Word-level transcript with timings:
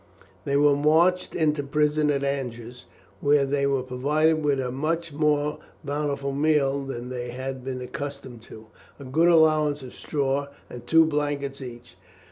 They 0.45 0.57
were 0.57 0.75
marched 0.75 1.35
into 1.35 1.61
the 1.61 1.67
prison 1.67 2.09
at 2.09 2.23
Angers, 2.23 2.87
where 3.19 3.45
they 3.45 3.67
were 3.67 3.83
provided 3.83 4.41
with 4.43 4.59
a 4.59 4.71
much 4.71 5.13
more 5.13 5.59
bountiful 5.83 6.31
meal 6.31 6.81
than 6.83 7.09
they 7.09 7.29
had 7.29 7.63
been 7.63 7.81
accustomed 7.81 8.41
to, 8.49 8.65
a 8.99 9.03
good 9.03 9.27
allowance 9.27 9.83
of 9.83 9.93
straw, 9.93 10.47
and 10.71 10.87
two 10.87 11.05
blankets 11.05 11.61
each. 11.61 11.97